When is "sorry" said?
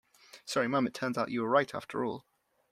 0.45-0.67